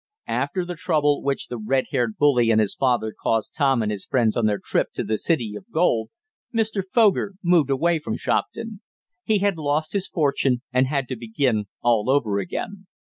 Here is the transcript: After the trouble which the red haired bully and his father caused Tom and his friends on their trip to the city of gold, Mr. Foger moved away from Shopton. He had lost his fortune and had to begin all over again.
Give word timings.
After 0.25 0.65
the 0.65 0.73
trouble 0.73 1.21
which 1.21 1.45
the 1.45 1.59
red 1.59 1.89
haired 1.91 2.17
bully 2.17 2.49
and 2.49 2.59
his 2.59 2.73
father 2.73 3.13
caused 3.13 3.53
Tom 3.53 3.83
and 3.83 3.91
his 3.91 4.03
friends 4.03 4.35
on 4.35 4.47
their 4.47 4.57
trip 4.57 4.93
to 4.93 5.03
the 5.03 5.15
city 5.15 5.53
of 5.55 5.69
gold, 5.71 6.09
Mr. 6.51 6.81
Foger 6.83 7.35
moved 7.43 7.69
away 7.69 7.99
from 7.99 8.17
Shopton. 8.17 8.81
He 9.23 9.37
had 9.37 9.59
lost 9.59 9.93
his 9.93 10.07
fortune 10.07 10.63
and 10.73 10.87
had 10.87 11.07
to 11.09 11.15
begin 11.15 11.65
all 11.83 12.09
over 12.09 12.39
again. 12.39 12.87